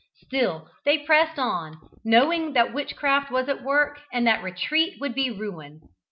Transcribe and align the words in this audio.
Still 0.25 0.67
they 0.83 0.97
pressed 1.05 1.37
on, 1.37 1.77
knowing 2.03 2.53
that 2.53 2.73
witchcraft 2.73 3.29
was 3.29 3.47
at 3.47 3.61
work, 3.63 4.01
and 4.11 4.25
that 4.25 4.41
retreat 4.41 4.99
would 4.99 5.13
be 5.13 5.29
ruin. 5.29 5.79